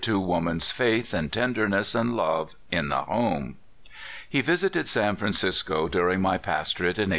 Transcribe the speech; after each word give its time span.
to 0.01 0.19
woman's 0.19 0.71
faith, 0.71 1.13
and 1.13 1.31
tenderness, 1.31 1.93
and 1.93 2.15
love, 2.15 2.55
in 2.71 2.89
the 2.89 3.03
home. 3.03 3.55
He 4.27 4.41
visited 4.41 4.87
San 4.89 5.15
Francisco 5.15 5.87
during 5.87 6.19
my 6.21 6.39
pastorate 6.39 6.97
in 6.97 7.09
1858. 7.09 7.09